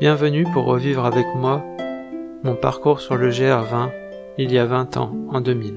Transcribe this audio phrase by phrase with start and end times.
[0.00, 1.64] Bienvenue pour revivre avec moi
[2.44, 3.90] mon parcours sur le GR20
[4.38, 5.76] il y a 20 ans, en 2000.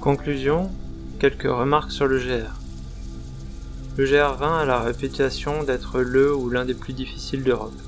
[0.00, 0.68] Conclusion,
[1.20, 2.50] quelques remarques sur le GR.
[3.96, 7.78] Le GR20 a la réputation d'être le ou l'un des plus difficiles d'Europe.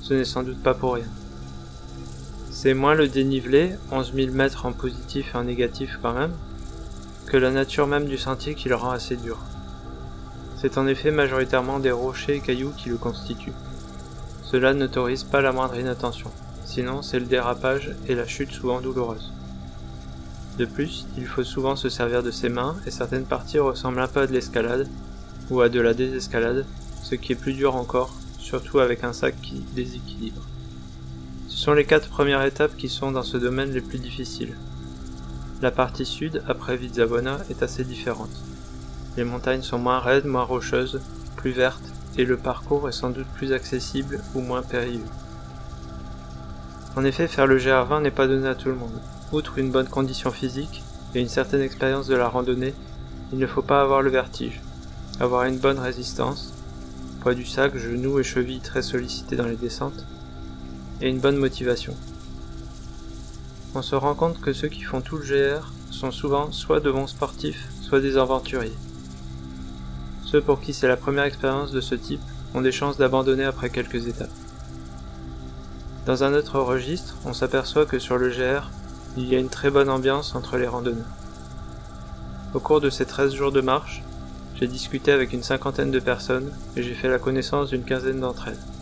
[0.00, 1.10] Ce n'est sans doute pas pour rien.
[2.52, 6.34] C'est moins le dénivelé, 11 000 mètres en positif et en négatif quand même,
[7.28, 9.38] que la nature même du sentier qui le rend assez dur.
[10.56, 13.52] C'est en effet majoritairement des rochers et cailloux qui le constituent.
[14.42, 16.30] Cela n'autorise pas la moindre inattention,
[16.64, 19.32] sinon c'est le dérapage et la chute souvent douloureuse.
[20.58, 24.08] De plus, il faut souvent se servir de ses mains et certaines parties ressemblent un
[24.08, 24.88] peu à de l'escalade
[25.50, 26.64] ou à de la désescalade,
[27.02, 30.42] ce qui est plus dur encore, surtout avec un sac qui déséquilibre.
[31.46, 34.56] Ce sont les quatre premières étapes qui sont dans ce domaine les plus difficiles,
[35.60, 38.30] la partie sud, après Vizabona, est assez différente.
[39.16, 41.00] Les montagnes sont moins raides, moins rocheuses,
[41.36, 41.82] plus vertes,
[42.16, 45.04] et le parcours est sans doute plus accessible ou moins périlleux.
[46.96, 49.00] En effet, faire le GR20 n'est pas donné à tout le monde.
[49.32, 50.82] Outre une bonne condition physique
[51.14, 52.74] et une certaine expérience de la randonnée,
[53.32, 54.60] il ne faut pas avoir le vertige,
[55.20, 56.52] avoir une bonne résistance,
[57.20, 60.06] poids du sac, genoux et chevilles très sollicités dans les descentes,
[61.00, 61.94] et une bonne motivation
[63.74, 66.90] on se rend compte que ceux qui font tout le GR sont souvent soit de
[66.90, 68.76] bons sportifs, soit des aventuriers.
[70.24, 72.20] Ceux pour qui c'est la première expérience de ce type
[72.54, 74.30] ont des chances d'abandonner après quelques étapes.
[76.06, 78.70] Dans un autre registre, on s'aperçoit que sur le GR,
[79.16, 81.04] il y a une très bonne ambiance entre les randonneurs.
[82.54, 84.02] Au cours de ces 13 jours de marche,
[84.54, 88.48] j'ai discuté avec une cinquantaine de personnes et j'ai fait la connaissance d'une quinzaine d'entre
[88.48, 88.77] elles.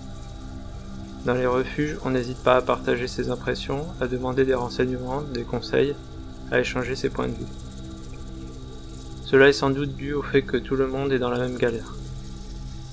[1.26, 5.42] Dans les refuges, on n'hésite pas à partager ses impressions, à demander des renseignements, des
[5.42, 5.96] conseils,
[6.52, 7.52] à échanger ses points de vue.
[9.24, 11.56] Cela est sans doute dû au fait que tout le monde est dans la même
[11.56, 11.96] galère.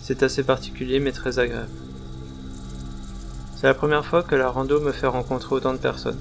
[0.01, 1.69] C'est assez particulier mais très agréable.
[3.55, 6.19] C'est la première fois que la rando me fait rencontrer autant de personnes.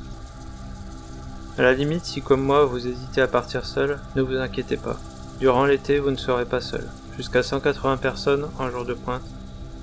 [1.57, 5.01] À la limite, si comme moi vous hésitez à partir seul, ne vous inquiétez pas.
[5.41, 6.87] Durant l'été, vous ne serez pas seul.
[7.17, 9.23] Jusqu'à 180 personnes en jour de pointe,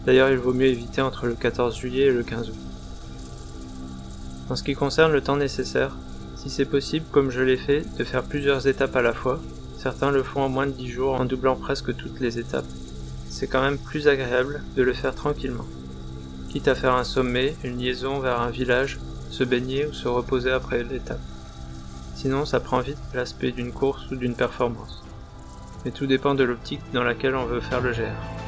[0.09, 2.55] D'ailleurs, il vaut mieux éviter entre le 14 juillet et le 15 août.
[4.49, 5.95] En ce qui concerne le temps nécessaire,
[6.35, 9.39] si c'est possible, comme je l'ai fait, de faire plusieurs étapes à la fois,
[9.77, 12.65] certains le font en moins de 10 jours en doublant presque toutes les étapes,
[13.29, 15.67] c'est quand même plus agréable de le faire tranquillement.
[16.49, 18.97] Quitte à faire un sommet, une liaison vers un village,
[19.29, 21.21] se baigner ou se reposer après l'étape.
[22.15, 25.03] Sinon, ça prend vite l'aspect d'une course ou d'une performance.
[25.85, 28.38] Mais tout dépend de l'optique dans laquelle on veut faire le GR.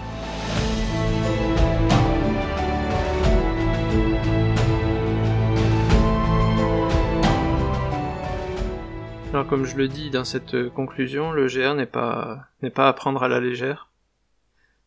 [9.33, 12.89] Alors comme je le dis dans cette euh, conclusion, le GR n'est pas n'est pas
[12.89, 13.89] à prendre à la légère.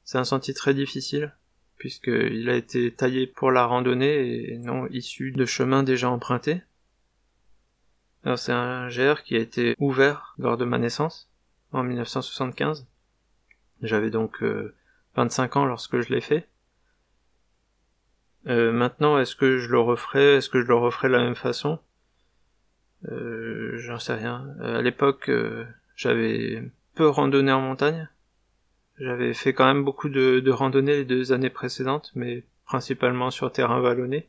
[0.04, 1.34] C'est un sentier très difficile
[1.76, 6.60] puisqu'il a été taillé pour la randonnée et non issu de chemins déjà empruntés.
[8.22, 11.30] Alors c'est un GR qui a été ouvert lors de ma naissance
[11.72, 12.86] en 1975.
[13.80, 14.44] J'avais donc
[15.16, 16.48] 25 euh, ans lorsque je l'ai fait.
[18.46, 21.34] Euh, maintenant, est-ce que je le referai Est-ce que je le referai de la même
[21.34, 21.78] façon?
[23.08, 24.46] J'en sais rien.
[24.60, 25.64] Euh, à l'époque, euh,
[25.96, 26.62] j'avais
[26.94, 28.08] peu randonné en montagne.
[28.98, 33.50] J'avais fait quand même beaucoup de, de randonnées les deux années précédentes, mais principalement sur
[33.52, 34.28] terrain vallonné.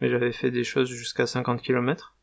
[0.00, 2.14] Mais j'avais fait des choses jusqu'à 50 km.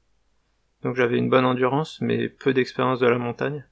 [0.84, 3.66] Donc j'avais une bonne endurance, mais peu d'expérience de la montagne.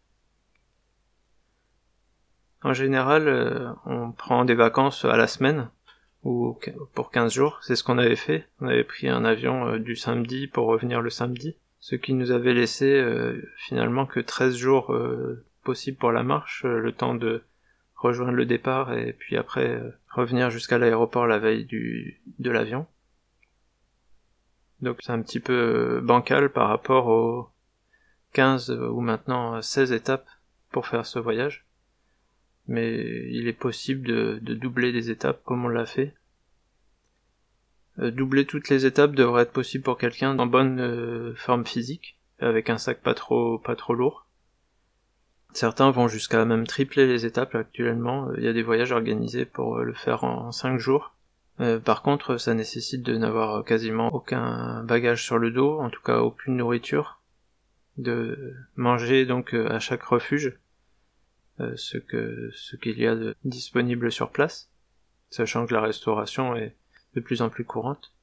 [2.63, 5.69] En général, on prend des vacances à la semaine,
[6.23, 6.57] ou
[6.94, 8.47] pour 15 jours, c'est ce qu'on avait fait.
[8.61, 12.54] On avait pris un avion du samedi pour revenir le samedi ce qui nous avait
[12.54, 17.44] laissé euh, finalement que 13 jours euh, possibles pour la marche, euh, le temps de
[17.98, 22.88] rejoindre le départ et puis après revenir jusqu'à l'aéroport la veille du, de l'avion.
[24.80, 27.50] Donc c'est un petit peu bancal par rapport aux
[28.32, 30.29] 15 ou maintenant 16 étapes
[30.72, 31.66] pour faire ce voyage.
[32.66, 32.94] Mais
[33.29, 36.14] il est possible de, de doubler des étapes comme on l'a fait.
[37.99, 42.17] Euh, doubler toutes les étapes devrait être possible pour quelqu'un en bonne euh, forme physique,
[42.40, 44.25] avec un sac pas trop pas trop lourd.
[45.53, 48.34] Certains vont jusqu'à même tripler les étapes actuellement.
[48.35, 51.16] Il y a des voyages organisés pour euh, le faire en 5 jours.
[51.85, 56.17] par contre, ça nécessite de n'avoir quasiment aucun bagage sur le dos, en tout cas
[56.17, 57.22] aucune nourriture,
[57.97, 60.57] de manger donc à chaque refuge
[61.75, 64.72] ce que ce qu'il y a de disponible sur place,
[65.29, 66.75] sachant que la restauration est
[67.16, 68.14] de plus en plus courante.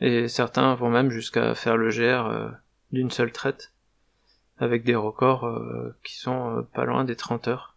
[0.00, 2.50] Et certains vont même jusqu'à faire le GR euh,
[2.92, 3.72] d'une seule traite.
[4.58, 5.46] avec des records
[6.02, 7.76] qui sont pas loin des 30 heures.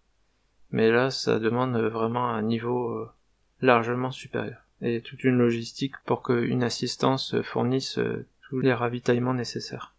[0.71, 3.05] Mais là, ça demande vraiment un niveau
[3.59, 7.99] largement supérieur et toute une logistique pour qu'une assistance fournisse
[8.47, 9.93] tous les ravitaillements nécessaires.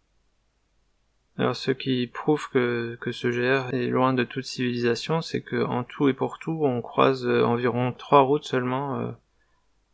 [1.37, 5.63] Alors ce qui prouve que, que ce GR est loin de toute civilisation, c'est que
[5.63, 9.11] en tout et pour tout, on croise euh, environ trois routes seulement euh,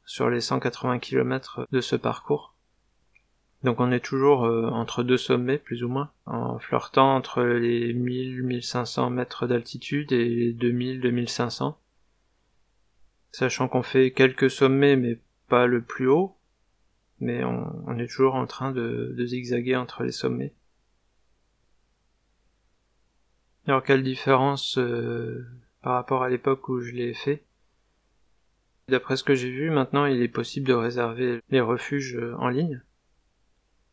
[0.05, 2.55] sur les 180 km de ce parcours.
[3.63, 7.93] Donc on est toujours euh, entre deux sommets plus ou moins, en flirtant entre les
[7.93, 11.75] 1000-1500 mètres d'altitude et les 2000-2500.
[13.31, 15.19] Sachant qu'on fait quelques sommets mais
[15.49, 16.35] pas le plus haut,
[17.19, 20.53] mais on, est toujours en train de zigzaguer entre les sommets.
[23.67, 25.45] Alors quelle différence euh,
[25.81, 27.43] par rapport à l'époque où je l'ai fait?
[28.87, 32.47] D'après ce que j'ai vu, maintenant il est possible de réserver les refuges euh, en
[32.47, 32.81] ligne.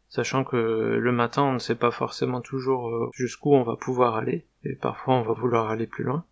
[0.08, 4.14] Sachant que le matin on ne sait pas forcément toujours euh, jusqu'où on va pouvoir
[4.14, 6.24] aller, et parfois on va vouloir aller plus loin.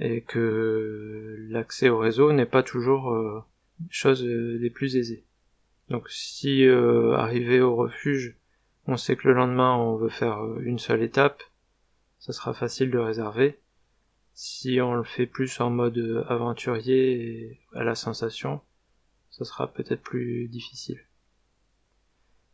[0.00, 3.44] Et que l'accès au réseau n'est pas toujours
[3.90, 5.26] chose des plus aisées.
[5.90, 8.34] Donc si arrivé au refuge,
[8.86, 11.42] on sait que le lendemain on veut faire une seule étape,
[12.20, 13.58] ça sera facile de réserver.
[14.34, 18.60] Si on le fait plus en mode aventurier et à la sensation,
[19.30, 21.00] ça sera peut-être plus difficile.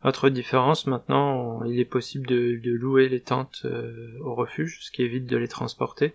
[0.04, 5.02] Autre différence, maintenant, il est possible de, louer les tentes euh, au refuge, ce qui
[5.02, 6.14] évite de les transporter,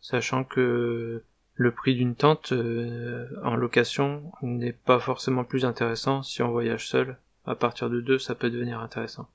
[0.00, 1.22] sachant que
[1.54, 6.88] le prix d'une tente euh, en location n'est pas forcément plus intéressant si on voyage
[6.88, 7.18] seul.
[7.44, 9.28] À partir de deux, ça peut devenir intéressant.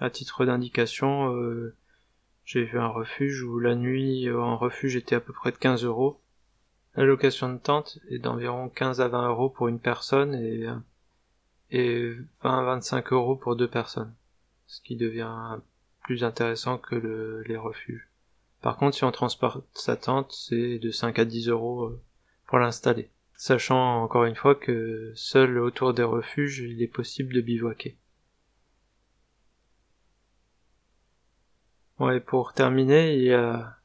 [0.00, 1.74] À titre d'indication, euh,
[2.48, 5.58] j'ai vu un refuge où la nuit euh, en refuge était à peu près de
[5.58, 6.18] 15 euros.
[6.96, 10.74] La location de tente est d'environ 15 à 20 euros pour une personne et, euh,
[11.70, 14.14] et 20 à 25 euros pour deux personnes.
[14.66, 15.58] Ce qui devient
[16.04, 18.08] plus intéressant que le, les refuges.
[18.62, 22.00] Par contre, si on transporte sa tente, c'est de 5 à 10 euros euh,
[22.46, 23.10] pour l'installer.
[23.36, 27.98] Sachant encore une fois que seul autour des refuges, il est possible de bivouaquer.
[31.98, 33.76] Ouais, pour terminer, il y a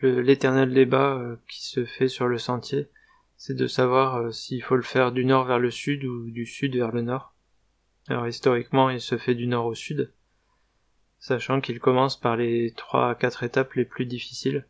[0.00, 2.88] l'éternel débat euh, qui se fait sur le sentier,
[3.36, 6.46] c'est de savoir euh, s'il faut le faire du nord vers le sud ou du
[6.46, 7.34] sud vers le nord.
[8.06, 10.12] Alors historiquement, il se fait du nord au sud,
[11.18, 14.64] sachant qu'il commence par les trois à quatre étapes les plus difficiles.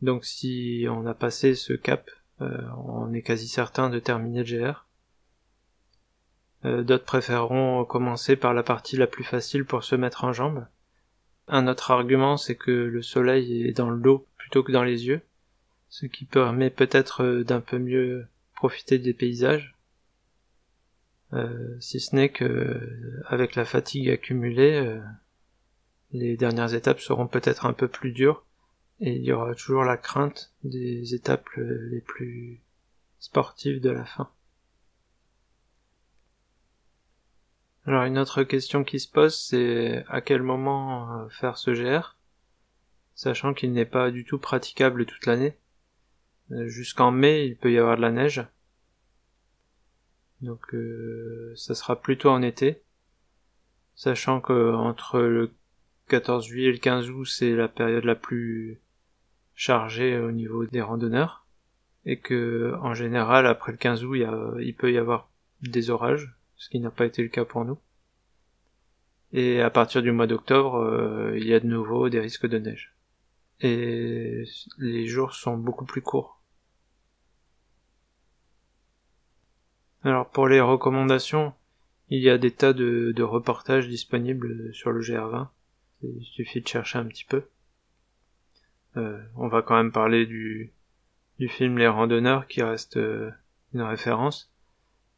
[0.00, 2.10] Donc si on a passé ce cap,
[2.40, 4.86] euh, on est quasi certain de terminer le GR.
[6.64, 10.64] D'autres préféreront commencer par la partie la plus facile pour se mettre en jambes.
[11.54, 15.04] Un autre argument, c'est que le soleil est dans le dos plutôt que dans les
[15.04, 15.20] yeux,
[15.90, 19.76] ce qui permet peut-être euh, d'un peu mieux profiter des paysages.
[21.34, 25.02] Euh, si ce n'est que avec la fatigue accumulée, euh,
[26.12, 28.46] les dernières étapes seront peut-être un peu plus dures
[29.00, 32.62] et il y aura toujours la crainte des étapes les plus
[33.18, 34.30] sportives de la fin.
[37.84, 42.16] Alors une autre question qui se pose, c'est à quel moment faire ce GR,
[43.14, 45.58] sachant qu'il n'est pas du tout praticable toute l'année.
[46.52, 48.46] Euh, jusqu'en mai, il peut y avoir de la neige.
[50.42, 52.82] Donc euh, ça sera plutôt en été,
[53.96, 55.52] sachant que entre le
[56.08, 58.80] 14 juillet et le 15 août, c'est la période la plus
[59.54, 61.46] chargée au niveau des randonneurs,
[62.04, 64.16] et que en général après le 15 août,
[64.60, 65.30] il peut y avoir
[65.62, 67.76] des orages, ce qui n'a pas été le cas pour nous.
[69.32, 72.58] Et à partir du mois d'octobre, euh, il y a de nouveau des risques de
[72.58, 72.94] neige.
[73.60, 74.44] Et
[74.78, 76.40] les jours sont beaucoup plus courts.
[80.04, 81.52] Alors pour les recommandations,
[82.10, 85.48] il y a des tas de, reportages disponibles sur le GR20.
[86.04, 87.42] Il suffit de chercher un petit peu.
[88.96, 90.72] Euh, on va quand même parler du,
[91.48, 93.32] film Les Randonneurs qui reste euh,
[93.74, 94.51] une référence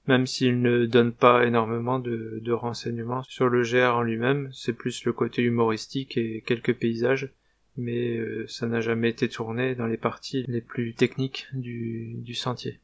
[0.07, 5.05] même s'il ne donne pas énormément de, renseignements sur le GR en lui-même, c'est plus
[5.05, 7.33] le côté humoristique et quelques paysages,
[7.77, 12.81] mais euh, ça n'a jamais été tourné dans les parties les plus techniques du, sentier.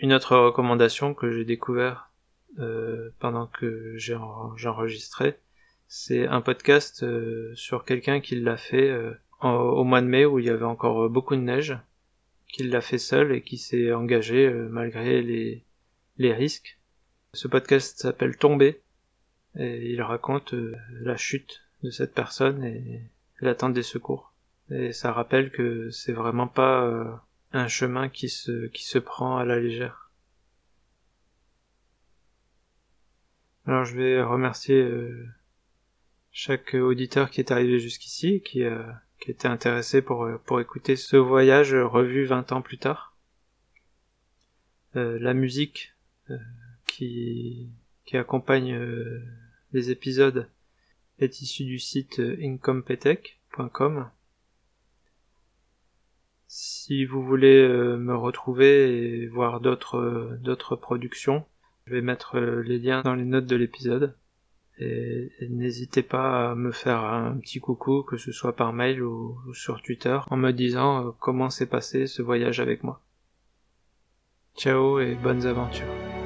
[0.00, 2.10] Une autre recommandation que j'ai découvert
[2.58, 5.40] euh, pendant que j'enregistrais,
[5.88, 8.94] c'est un podcast euh, sur quelqu'un qui l'a fait
[9.40, 11.78] au mois de mai où il y avait encore beaucoup de neige
[12.48, 15.64] qu'il l'a fait seul et qui s'est engagé euh, malgré les,
[16.16, 16.78] les risques.
[17.34, 18.82] Ce podcast s'appelle Tomber
[19.56, 23.02] et il raconte euh, la chute de cette personne et
[23.40, 24.34] l'attente des secours.
[24.70, 27.12] Et ça rappelle que c'est vraiment pas euh,
[27.52, 30.10] un chemin qui se, qui se prend à la légère.
[33.66, 34.82] Alors je vais remercier
[36.32, 38.82] chaque auditeur qui est arrivé jusqu'ici, qui, euh,
[39.20, 43.16] qui était intéressé pour, euh, pour écouter ce voyage revu 20 ans plus tard.
[44.96, 45.94] Euh, la musique
[46.86, 47.70] qui,
[48.04, 48.78] qui accompagne
[49.72, 50.50] les épisodes
[51.18, 54.10] est issue du site incompetech.com.
[56.46, 61.46] Si vous voulez me retrouver et voir d'autres d'autres productions,
[61.86, 64.14] je vais mettre les liens dans les notes de l'épisode.
[64.80, 69.36] Et, n'hésitez pas à me faire un petit coucou, que ce soit par mail ou,
[69.54, 73.00] sur Twitter, en me disant euh, comment s'est passé ce voyage avec moi.
[74.56, 76.17] Ciao et bonnes aventures.